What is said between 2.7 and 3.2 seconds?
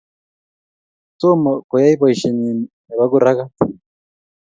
nebo